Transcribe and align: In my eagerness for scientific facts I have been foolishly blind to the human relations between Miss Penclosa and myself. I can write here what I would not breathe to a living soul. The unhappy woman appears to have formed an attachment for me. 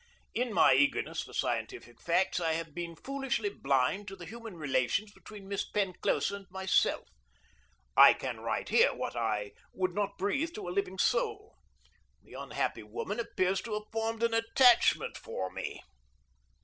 In 0.33 0.51
my 0.51 0.73
eagerness 0.73 1.21
for 1.21 1.31
scientific 1.33 2.01
facts 2.01 2.39
I 2.39 2.53
have 2.53 2.73
been 2.73 2.95
foolishly 2.95 3.49
blind 3.49 4.07
to 4.07 4.15
the 4.15 4.25
human 4.25 4.57
relations 4.57 5.11
between 5.11 5.47
Miss 5.47 5.63
Penclosa 5.63 6.37
and 6.37 6.47
myself. 6.49 7.07
I 7.95 8.13
can 8.15 8.39
write 8.39 8.69
here 8.69 8.95
what 8.95 9.15
I 9.15 9.51
would 9.73 9.93
not 9.93 10.17
breathe 10.17 10.55
to 10.55 10.67
a 10.67 10.73
living 10.73 10.97
soul. 10.97 11.53
The 12.23 12.33
unhappy 12.33 12.81
woman 12.81 13.19
appears 13.19 13.61
to 13.61 13.75
have 13.75 13.91
formed 13.91 14.23
an 14.23 14.33
attachment 14.33 15.17
for 15.17 15.51
me. 15.51 15.83